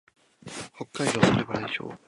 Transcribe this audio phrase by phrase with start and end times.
[0.75, 1.99] 北海道猿払村